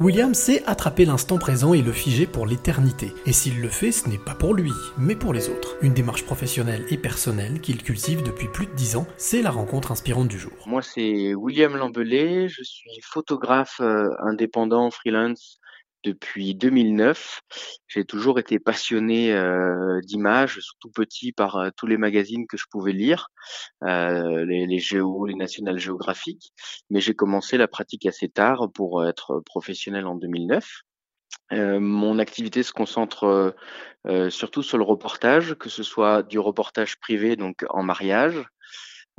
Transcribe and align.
William 0.00 0.32
sait 0.32 0.62
attraper 0.64 1.04
l'instant 1.04 1.38
présent 1.38 1.74
et 1.74 1.82
le 1.82 1.90
figer 1.90 2.28
pour 2.28 2.46
l'éternité. 2.46 3.12
Et 3.26 3.32
s'il 3.32 3.60
le 3.60 3.68
fait, 3.68 3.90
ce 3.90 4.08
n'est 4.08 4.16
pas 4.16 4.36
pour 4.36 4.54
lui, 4.54 4.70
mais 4.96 5.16
pour 5.16 5.32
les 5.32 5.48
autres. 5.48 5.76
Une 5.82 5.92
démarche 5.92 6.24
professionnelle 6.24 6.84
et 6.88 6.96
personnelle 6.96 7.60
qu'il 7.60 7.82
cultive 7.82 8.22
depuis 8.22 8.46
plus 8.46 8.66
de 8.66 8.74
dix 8.76 8.94
ans, 8.94 9.08
c'est 9.16 9.42
la 9.42 9.50
rencontre 9.50 9.90
inspirante 9.90 10.28
du 10.28 10.38
jour. 10.38 10.52
Moi, 10.66 10.82
c'est 10.82 11.34
William 11.34 11.76
Lambelé, 11.76 12.48
je 12.48 12.62
suis 12.62 13.00
photographe 13.02 13.80
euh, 13.80 14.10
indépendant, 14.20 14.88
freelance 14.92 15.57
depuis 16.04 16.54
2009. 16.54 17.40
J'ai 17.86 18.04
toujours 18.04 18.38
été 18.38 18.58
passionné 18.58 19.32
euh, 19.32 20.00
d'images, 20.02 20.60
surtout 20.60 20.90
petit 20.90 21.32
par 21.32 21.56
euh, 21.56 21.70
tous 21.76 21.86
les 21.86 21.96
magazines 21.96 22.46
que 22.46 22.56
je 22.56 22.64
pouvais 22.70 22.92
lire, 22.92 23.28
euh, 23.84 24.44
les, 24.44 24.66
les 24.66 24.78
Géo, 24.78 25.26
les 25.26 25.34
National 25.34 25.78
Geographic. 25.78 26.52
Mais 26.90 27.00
j'ai 27.00 27.14
commencé 27.14 27.56
la 27.56 27.68
pratique 27.68 28.06
assez 28.06 28.28
tard 28.28 28.70
pour 28.72 29.06
être 29.06 29.40
professionnel 29.40 30.06
en 30.06 30.14
2009. 30.14 30.82
Euh, 31.52 31.80
mon 31.80 32.18
activité 32.18 32.62
se 32.62 32.72
concentre 32.72 33.54
euh, 34.06 34.30
surtout 34.30 34.62
sur 34.62 34.78
le 34.78 34.84
reportage, 34.84 35.54
que 35.54 35.68
ce 35.68 35.82
soit 35.82 36.22
du 36.22 36.38
reportage 36.38 36.98
privé, 37.00 37.36
donc 37.36 37.64
en 37.70 37.82
mariage, 37.82 38.42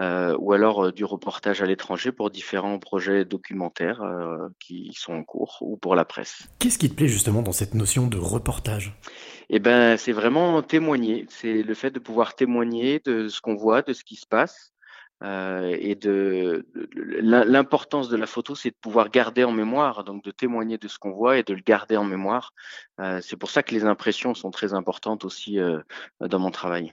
euh, 0.00 0.36
ou 0.38 0.52
alors 0.52 0.86
euh, 0.86 0.92
du 0.92 1.04
reportage 1.04 1.62
à 1.62 1.66
l'étranger 1.66 2.12
pour 2.12 2.30
différents 2.30 2.78
projets 2.78 3.24
documentaires 3.24 4.02
euh, 4.02 4.48
qui 4.60 4.92
sont 4.94 5.14
en 5.14 5.24
cours 5.24 5.58
ou 5.60 5.76
pour 5.76 5.94
la 5.94 6.04
presse. 6.04 6.48
Qu'est-ce 6.58 6.78
qui 6.78 6.88
te 6.88 6.94
plaît 6.94 7.08
justement 7.08 7.42
dans 7.42 7.52
cette 7.52 7.74
notion 7.74 8.06
de 8.06 8.18
reportage? 8.18 8.96
Eh 9.50 9.58
ben, 9.58 9.96
c'est 9.96 10.12
vraiment 10.12 10.62
témoigner. 10.62 11.26
C'est 11.28 11.62
le 11.62 11.74
fait 11.74 11.90
de 11.90 11.98
pouvoir 11.98 12.34
témoigner 12.34 13.00
de 13.04 13.28
ce 13.28 13.40
qu'on 13.40 13.56
voit, 13.56 13.82
de 13.82 13.92
ce 13.92 14.04
qui 14.04 14.16
se 14.16 14.26
passe. 14.26 14.72
Euh, 15.24 15.76
et 15.80 15.96
de, 15.96 16.64
de 16.74 16.88
l'importance 17.20 18.08
de 18.08 18.16
la 18.16 18.26
photo, 18.26 18.54
c'est 18.54 18.70
de 18.70 18.76
pouvoir 18.80 19.10
garder 19.10 19.42
en 19.42 19.50
mémoire, 19.50 20.04
donc 20.04 20.22
de 20.22 20.30
témoigner 20.30 20.78
de 20.78 20.86
ce 20.86 20.98
qu'on 20.98 21.10
voit 21.10 21.38
et 21.38 21.42
de 21.42 21.54
le 21.54 21.60
garder 21.60 21.96
en 21.96 22.04
mémoire. 22.04 22.54
Euh, 23.00 23.18
c'est 23.20 23.36
pour 23.36 23.50
ça 23.50 23.64
que 23.64 23.74
les 23.74 23.84
impressions 23.84 24.34
sont 24.34 24.52
très 24.52 24.74
importantes 24.74 25.24
aussi 25.24 25.58
euh, 25.58 25.80
dans 26.20 26.38
mon 26.38 26.52
travail. 26.52 26.92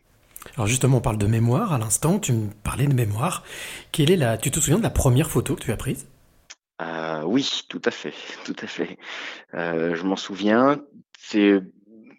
Alors 0.53 0.67
justement, 0.67 0.97
on 0.97 1.01
parle 1.01 1.17
de 1.17 1.27
mémoire 1.27 1.73
à 1.73 1.77
l'instant, 1.77 2.19
tu 2.19 2.33
me 2.33 2.49
parlais 2.63 2.87
de 2.87 2.93
mémoire. 2.93 3.43
Quelle 3.91 4.11
est 4.11 4.15
la... 4.17 4.37
Tu 4.37 4.51
te 4.51 4.59
souviens 4.59 4.77
de 4.77 4.83
la 4.83 4.89
première 4.89 5.29
photo 5.29 5.55
que 5.55 5.61
tu 5.61 5.71
as 5.71 5.77
prise? 5.77 6.07
Euh, 6.81 7.23
Oui, 7.23 7.61
tout 7.69 7.81
à 7.85 7.91
fait, 7.91 8.13
tout 8.45 8.55
à 8.61 8.67
fait. 8.67 8.97
Euh, 9.53 9.95
je 9.95 10.03
m'en 10.03 10.15
souviens. 10.15 10.81
C'est 11.19 11.61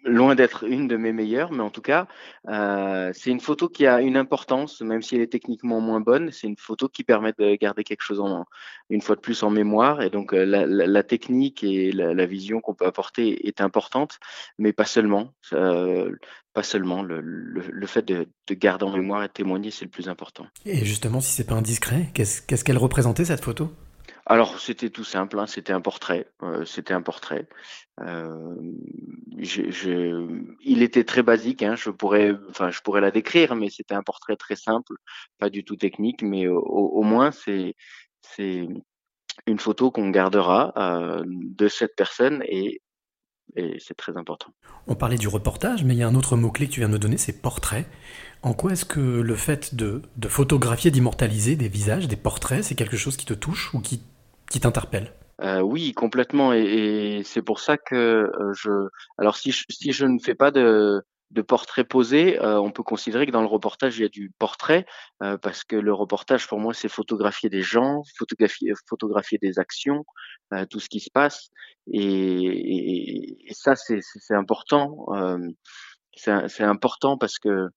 loin 0.07 0.35
d'être 0.35 0.63
une 0.63 0.87
de 0.87 0.97
mes 0.97 1.11
meilleures, 1.11 1.51
mais 1.51 1.61
en 1.61 1.69
tout 1.69 1.81
cas, 1.81 2.07
euh, 2.47 3.11
c'est 3.13 3.29
une 3.29 3.39
photo 3.39 3.69
qui 3.69 3.85
a 3.85 4.01
une 4.01 4.17
importance, 4.17 4.81
même 4.81 5.01
si 5.01 5.15
elle 5.15 5.21
est 5.21 5.31
techniquement 5.31 5.81
moins 5.81 5.99
bonne. 5.99 6.31
C'est 6.31 6.47
une 6.47 6.57
photo 6.57 6.87
qui 6.89 7.03
permet 7.03 7.33
de 7.37 7.55
garder 7.55 7.83
quelque 7.83 8.01
chose 8.01 8.19
en, 8.19 8.45
une 8.89 9.01
fois 9.01 9.15
de 9.15 9.21
plus 9.21 9.43
en 9.43 9.49
mémoire. 9.49 10.01
Et 10.01 10.09
donc, 10.09 10.33
euh, 10.33 10.45
la, 10.45 11.03
technique 11.03 11.63
et 11.63 11.91
la, 11.91 12.25
vision 12.25 12.61
qu'on 12.61 12.73
peut 12.73 12.85
apporter 12.85 13.47
est 13.47 13.61
importante, 13.61 14.19
mais 14.57 14.73
pas 14.73 14.85
seulement. 14.85 15.33
Euh, 15.53 16.15
pas 16.53 16.63
seulement. 16.63 17.03
Le, 17.03 17.85
fait 17.85 18.01
de, 18.01 18.27
de, 18.47 18.53
garder 18.53 18.85
en 18.85 18.91
mémoire 18.91 19.23
et 19.23 19.27
de 19.27 19.33
témoigner, 19.33 19.71
c'est 19.71 19.85
le 19.85 19.91
plus 19.91 20.09
important. 20.09 20.47
Et 20.65 20.83
justement, 20.85 21.21
si 21.21 21.31
c'est 21.31 21.45
pas 21.45 21.55
indiscret, 21.55 22.09
qu'est-ce 22.13 22.63
qu'elle 22.63 22.77
représentait 22.77 23.25
cette 23.25 23.43
photo? 23.43 23.69
Alors 24.29 24.59
c'était 24.59 24.89
tout 24.89 25.05
simple, 25.05 25.39
hein, 25.39 25.47
c'était 25.47 25.71
un 25.71 25.79
portrait, 25.79 26.27
euh, 26.43 26.65
c'était 26.65 26.93
un 26.93 27.01
portrait. 27.01 27.47
Euh, 28.01 28.55
il 30.61 30.81
était 30.83 31.05
très 31.05 31.23
basique, 31.23 31.63
hein, 31.63 31.75
je 31.75 31.89
pourrais, 31.89 32.33
je 32.69 32.81
pourrais 32.81 32.99
la 32.99 33.11
décrire, 33.11 33.55
mais 33.55 33.69
c'était 33.69 33.95
un 33.95 34.03
portrait 34.03 34.35
très 34.35 34.57
simple, 34.57 34.95
pas 35.39 35.49
du 35.49 35.63
tout 35.63 35.77
technique, 35.77 36.23
mais 36.23 36.45
au, 36.47 37.03
moins 37.03 37.31
c'est 37.31 37.75
une 39.45 39.59
photo 39.59 39.91
qu'on 39.91 40.09
gardera 40.09 40.73
euh, 40.75 41.23
de 41.25 41.67
cette 41.69 41.95
personne 41.95 42.43
et 42.47 42.81
c'est 43.79 43.95
très 43.95 44.17
important. 44.17 44.51
On 44.87 44.95
parlait 44.95 45.17
du 45.17 45.29
reportage, 45.29 45.85
mais 45.85 45.95
il 45.95 45.99
y 45.99 46.03
a 46.03 46.07
un 46.07 46.15
autre 46.15 46.35
mot-clé 46.35 46.67
que 46.67 46.73
tu 46.73 46.81
viens 46.81 46.89
de 46.89 46.93
me 46.93 46.99
donner, 46.99 47.17
c'est 47.17 47.41
portrait. 47.41 47.85
En 48.43 48.53
quoi 48.53 48.73
est-ce 48.73 48.85
que 48.85 48.99
le 48.99 49.35
fait 49.35 49.73
de, 49.73 50.01
de 50.17 50.27
photographier, 50.27 50.91
d'immortaliser 50.91 51.55
des 51.55 51.69
visages, 51.69 52.07
des 52.09 52.17
portraits, 52.17 52.63
c'est 52.63 52.75
quelque 52.75 52.97
chose 52.97 53.15
qui 53.15 53.25
te 53.25 53.33
touche 53.33 53.73
ou 53.73 53.79
qui 53.79 54.01
qui 54.49 54.59
t'interpelle 54.59 55.13
euh, 55.39 55.61
oui, 55.61 55.93
complètement, 55.93 56.51
et, 56.51 57.19
et 57.19 57.23
c'est 57.23 57.43
pour 57.43 57.59
ça 57.59 57.77
que 57.77 57.95
euh, 57.95 58.53
je. 58.53 58.71
Alors, 59.19 59.37
si 59.37 59.51
je, 59.51 59.65
si 59.69 59.91
je 59.91 60.07
ne 60.07 60.17
fais 60.17 60.33
pas 60.33 60.49
de, 60.49 61.03
de 61.31 61.41
portrait 61.41 61.83
posé, 61.83 62.39
euh, 62.41 62.59
on 62.59 62.71
peut 62.71 62.83
considérer 62.83 63.25
que 63.25 63.31
dans 63.31 63.41
le 63.41 63.47
reportage 63.47 63.97
il 63.99 64.01
y 64.03 64.05
a 64.05 64.09
du 64.09 64.31
portrait, 64.39 64.85
euh, 65.21 65.37
parce 65.37 65.63
que 65.63 65.75
le 65.75 65.93
reportage 65.93 66.47
pour 66.47 66.59
moi 66.59 66.73
c'est 66.73 66.87
photographier 66.87 67.49
des 67.49 67.61
gens, 67.61 68.01
photographier, 68.17 68.71
photographier 68.87 69.37
des 69.39 69.59
actions, 69.59 70.05
euh, 70.53 70.65
tout 70.65 70.79
ce 70.79 70.89
qui 70.89 70.99
se 70.99 71.09
passe, 71.11 71.49
et, 71.91 72.01
et, 72.01 73.49
et 73.49 73.53
ça 73.53 73.75
c'est 73.75 74.01
important. 74.31 75.07
c'est 76.15 76.63
important 76.63 77.17
parce 77.17 77.37
que 77.39 77.67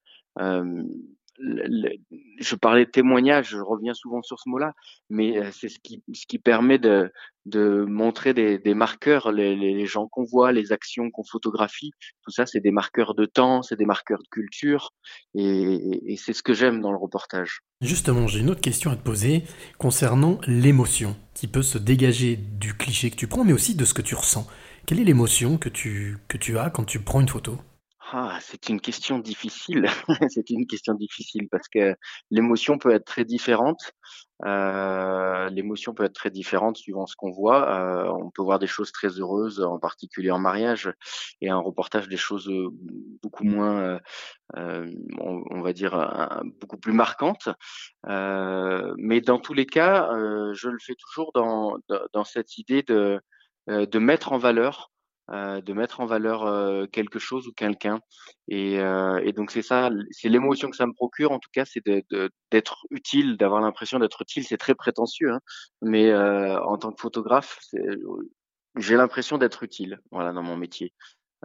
je 1.41 2.55
parlais 2.55 2.85
de 2.85 2.91
témoignage, 2.91 3.51
je 3.51 3.59
reviens 3.59 3.95
souvent 3.95 4.23
sur 4.23 4.39
ce 4.39 4.49
mot-là, 4.49 4.73
mais 5.09 5.39
euh, 5.39 5.51
c'est 5.53 5.69
ce 5.69 5.79
qui, 5.81 6.39
permet 6.39 6.79
de, 6.79 7.11
montrer 7.89 8.35
des, 8.35 8.75
marqueurs, 8.75 9.33
les, 9.33 9.87
gens 9.87 10.07
qu'on 10.09 10.25
voit, 10.25 10.53
les 10.53 10.73
actions 10.73 11.11
qu'on 11.11 11.25
photographie, 11.25 11.93
tout 12.25 12.31
ça, 12.31 12.47
c'est 12.47 12.61
des 12.61 12.71
marqueurs 12.71 13.15
de 13.15 13.27
temps, 13.27 13.63
c'est 13.63 13.77
des 13.77 13.87
marqueurs 13.87 14.19
de 14.23 14.29
culture, 14.31 14.93
et, 15.35 16.17
c'est 16.17 16.33
ce 16.33 16.43
que 16.43 16.55
j'aime 16.55 16.81
dans 16.81 16.93
le 16.93 16.99
reportage. 16.99 17.61
Justement, 17.81 18.27
j'ai 18.27 18.41
une 18.41 18.51
autre 18.51 18.61
question 18.61 18.91
à 18.91 18.97
te 18.97 19.03
poser 19.03 19.45
concernant 19.79 20.39
l'émotion 20.47 21.17
qui 21.35 21.47
peut 21.47 21.63
se 21.63 21.79
dégager 21.79 22.37
du 22.37 22.75
cliché 22.75 23.11
que 23.11 23.17
tu 23.17 23.27
prends, 23.27 23.45
mais 23.45 23.55
aussi 23.55 23.75
de 23.75 23.85
ce 23.85 23.95
que 23.95 24.03
tu 24.03 24.15
ressens. 24.15 24.47
Quelle 24.87 25.01
est 25.01 25.05
l'émotion 25.05 25.57
que 25.57 25.69
tu 25.69 26.19
as 26.59 26.71
quand 26.71 26.85
tu 26.85 27.01
prends 27.01 27.21
une 27.21 27.29
photo? 27.29 27.59
Ah, 28.13 28.39
c'est 28.41 28.69
une 28.69 28.81
question 28.81 29.21
difficile. 29.21 29.87
c'est 30.31 30.51
une 30.51 30.67
question 30.67 30.95
difficile 30.95 31.49
parce 31.49 31.69
que 31.69 31.95
l'émotion 32.31 32.77
peut 32.77 32.91
être 32.93 33.05
très 33.05 33.25
différente. 33.25 33.93
Euh, 34.45 35.49
l'émotion 35.51 35.95
peut 35.95 36.05
être 36.05 36.15
très 36.15 36.31
différente 36.31 36.77
suivant 36.77 37.07
ce 37.07 37.15
qu'on 37.15 37.31
voit. 37.31 37.71
Euh, 37.71 38.11
on 38.11 38.31
peut 38.31 38.43
voir 38.43 38.59
des 38.59 38.67
choses 38.67 38.91
très 38.91 39.21
heureuses, 39.21 39.61
en 39.61 39.79
particulier 39.79 40.33
en 40.33 40.41
mariage, 40.41 40.93
et 41.41 41.51
un 41.51 41.59
reportage 41.59 42.09
des 42.09 42.17
choses 42.17 42.49
euh, 42.49 42.69
beaucoup 43.23 43.45
moins, 43.45 44.01
on, 44.57 45.61
va 45.61 45.73
dire, 45.73 46.43
beaucoup 46.61 46.79
plus 46.79 46.93
marquantes. 46.93 47.49
Mais 48.07 49.21
dans 49.21 49.39
tous 49.39 49.55
les 49.55 49.67
cas, 49.67 50.09
je 50.53 50.69
le 50.69 50.79
fais 50.81 50.97
toujours 50.97 51.31
dans, 51.33 52.25
cette 52.25 52.59
idée 52.59 52.83
de 52.83 53.99
mettre 53.99 54.33
en 54.33 54.39
valeur 54.39 54.91
euh, 55.33 55.61
de 55.61 55.73
mettre 55.73 56.01
en 56.01 56.07
valeur 56.07 56.45
euh, 56.45 56.87
quelque 56.87 57.21
chose 57.21 57.47
ou 57.47 57.53
quelqu'un. 57.53 58.01
Et, 58.49 58.81
euh, 58.81 59.21
et, 59.25 59.33
donc 59.33 59.53
c'est 59.53 59.63
ça, 59.63 59.89
c'est 60.11 60.29
l'émotion 60.29 60.71
que 60.71 60.77
ça 60.77 60.87
me 60.87 60.93
procure. 60.93 61.31
En 61.31 61.39
tout 61.39 61.51
cas, 61.53 61.65
c'est 61.65 61.85
d'être 62.51 62.79
utile, 62.91 63.37
d'avoir 63.37 63.61
l'impression 63.61 64.01
d'être 64.01 64.23
utile. 64.23 64.45
C'est 64.45 64.57
très 64.57 64.75
prétentieux, 64.75 65.31
hein, 65.31 65.39
mais 65.83 66.13
en 66.13 66.77
tant 66.79 66.91
que 66.91 67.01
photographe, 67.01 67.61
j'ai 68.77 68.97
l'impression 68.97 69.39
d'être 69.39 69.63
utile, 69.63 70.01
voilà, 70.11 70.33
dans 70.33 70.43
mon 70.43 70.57
métier. 70.57 70.93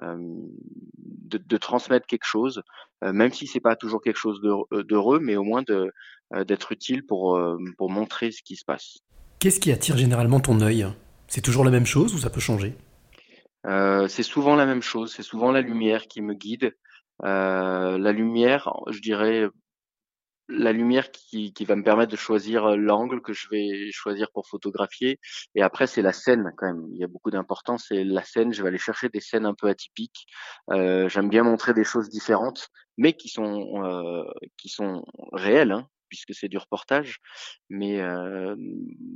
De, 0.01 1.37
de, 1.37 1.57
transmettre 1.57 2.05
quelque 2.05 2.25
chose, 2.25 2.61
même 3.01 3.31
si 3.31 3.47
c'est 3.47 3.61
pas 3.61 3.77
toujours 3.77 4.01
quelque 4.01 4.17
chose 4.17 4.41
d'heureux, 4.41 5.19
mais 5.19 5.37
au 5.37 5.43
moins 5.43 5.63
d'être 5.63 6.71
utile 6.71 7.05
pour, 7.05 7.39
pour 7.77 7.89
montrer 7.89 8.31
ce 8.31 8.41
qui 8.41 8.55
se 8.55 8.65
passe. 8.65 8.97
Qu'est-ce 9.39 9.59
qui 9.59 9.71
attire 9.71 9.95
généralement 9.95 10.39
ton 10.39 10.59
œil? 10.59 10.87
C'est 11.27 11.41
toujours 11.41 11.63
la 11.63 11.71
même 11.71 11.85
chose 11.85 12.13
ou 12.13 12.17
ça 12.17 12.29
peut 12.29 12.41
changer? 12.41 12.75
Euh, 13.65 14.07
c'est 14.07 14.23
souvent 14.23 14.55
la 14.55 14.65
même 14.65 14.81
chose, 14.81 15.13
c'est 15.13 15.23
souvent 15.23 15.51
la 15.51 15.61
lumière 15.61 16.07
qui 16.07 16.21
me 16.21 16.33
guide. 16.33 16.75
Euh, 17.23 17.97
la 17.97 18.11
lumière, 18.11 18.73
je 18.89 18.99
dirais, 18.99 19.49
la 20.47 20.71
lumière 20.71 21.11
qui, 21.11 21.53
qui, 21.53 21.65
va 21.65 21.75
me 21.75 21.83
permettre 21.83 22.11
de 22.11 22.17
choisir 22.17 22.75
l'angle 22.77 23.21
que 23.21 23.33
je 23.33 23.47
vais 23.49 23.91
choisir 23.91 24.31
pour 24.31 24.47
photographier. 24.47 25.19
Et 25.55 25.63
après, 25.63 25.87
c'est 25.87 26.01
la 26.01 26.13
scène 26.13 26.51
quand 26.57 26.67
même. 26.67 26.85
Il 26.91 26.97
y 26.99 27.03
a 27.03 27.07
beaucoup 27.07 27.31
d'importance. 27.31 27.85
C'est 27.89 28.03
la 28.03 28.23
scène. 28.23 28.53
Je 28.53 28.61
vais 28.61 28.69
aller 28.69 28.77
chercher 28.77 29.09
des 29.09 29.21
scènes 29.21 29.45
un 29.45 29.55
peu 29.55 29.67
atypiques. 29.67 30.27
Euh, 30.71 31.09
J'aime 31.09 31.29
bien 31.29 31.43
montrer 31.43 31.73
des 31.73 31.83
choses 31.83 32.09
différentes, 32.09 32.69
mais 32.97 33.13
qui 33.13 33.29
sont 33.29 33.83
euh, 33.83 34.23
qui 34.57 34.69
sont 34.69 35.03
réelles. 35.31 35.71
Hein 35.71 35.87
puisque 36.09 36.33
c'est 36.33 36.47
du 36.47 36.57
reportage, 36.57 37.19
mais 37.69 37.99
euh, 38.01 38.55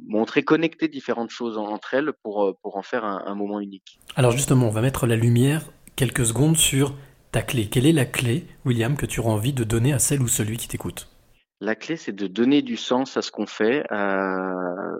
montrer, 0.07 0.43
connecter 0.43 0.87
différentes 0.87 1.29
choses 1.29 1.57
entre 1.57 1.93
elles 1.93 2.13
pour, 2.23 2.45
euh, 2.45 2.53
pour 2.61 2.77
en 2.77 2.81
faire 2.81 3.05
un, 3.05 3.23
un, 3.25 3.35
moment 3.35 3.59
unique. 3.59 3.99
Alors 4.15 4.31
justement, 4.31 4.67
on 4.67 4.71
va 4.71 4.81
mettre 4.81 5.07
la 5.07 5.15
lumière 5.15 5.63
quelques 5.95 6.25
secondes 6.25 6.57
sur 6.57 6.95
ta 7.31 7.41
clé. 7.41 7.67
Quelle 7.69 7.85
est 7.85 7.93
la 7.93 8.05
clé, 8.05 8.45
William, 8.65 8.95
que 8.95 9.05
tu 9.05 9.19
auras 9.19 9.31
envie 9.31 9.53
de 9.53 9.63
donner 9.63 9.93
à 9.93 9.99
celle 9.99 10.21
ou 10.21 10.27
celui 10.27 10.57
qui 10.57 10.67
t'écoute? 10.67 11.09
La 11.61 11.75
clé, 11.75 11.97
c'est 11.97 12.13
de 12.13 12.27
donner 12.27 12.61
du 12.61 12.77
sens 12.77 13.17
à 13.17 13.21
ce 13.21 13.31
qu'on 13.31 13.45
fait. 13.45 13.83
Euh, 13.91 14.97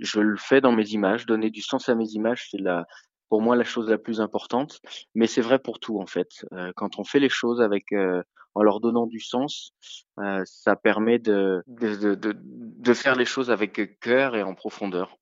je 0.00 0.20
le 0.20 0.36
fais 0.36 0.60
dans 0.60 0.72
mes 0.72 0.88
images. 0.88 1.26
Donner 1.26 1.50
du 1.50 1.62
sens 1.62 1.88
à 1.88 1.94
mes 1.94 2.08
images, 2.10 2.48
c'est 2.50 2.60
la, 2.60 2.84
pour 3.28 3.40
moi 3.40 3.54
la 3.56 3.64
chose 3.64 3.88
la 3.88 3.98
plus 3.98 4.20
importante. 4.20 4.80
Mais 5.14 5.26
c'est 5.26 5.40
vrai 5.40 5.58
pour 5.58 5.78
tout 5.78 6.00
en 6.00 6.06
fait. 6.06 6.28
Euh, 6.52 6.72
quand 6.76 6.98
on 6.98 7.04
fait 7.04 7.20
les 7.20 7.28
choses 7.28 7.60
avec 7.60 7.92
en 8.54 8.62
leur 8.62 8.80
donnant 8.80 9.06
du 9.06 9.20
sens, 9.20 9.74
euh, 10.18 10.42
ça 10.44 10.76
permet 10.76 11.18
de 11.18 11.62
de, 11.66 12.14
de, 12.14 12.36
de, 12.36 12.94
faire 12.94 13.14
les 13.14 13.24
choses 13.24 13.50
avec 13.50 13.98
cœur 14.00 14.36
et 14.36 14.42
en 14.42 14.54
profondeur. 14.54 15.19